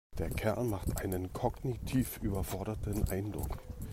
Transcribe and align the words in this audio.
Der 0.17 0.31
Kerl 0.31 0.63
macht 0.63 0.99
einen 0.99 1.31
kognitiv 1.31 2.17
überforderten 2.23 3.07
Eindruck. 3.11 3.59